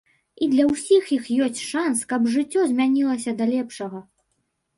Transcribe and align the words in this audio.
І 0.43 0.45
для 0.53 0.63
ўсіх 0.69 1.11
іх 1.17 1.27
ёсць 1.47 1.61
шанс, 1.73 2.01
каб 2.15 2.25
жыццё 2.37 2.65
змянілася 2.73 3.37
да 3.45 3.49
лепшага. 3.53 4.03